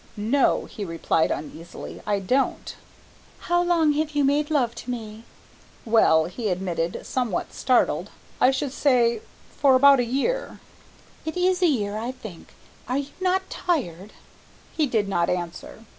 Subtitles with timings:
[0.17, 2.75] "No," he replied uneasily, "I don't."
[3.41, 5.25] "How long have you made love to me?"
[5.85, 8.09] "Well," he admitted, somewhat startled,
[8.39, 9.21] "I should say,
[9.55, 10.59] for about a year."
[11.23, 12.53] "It is a year, I think.
[12.89, 14.13] Are you not tired?"
[14.75, 15.85] He did not answer.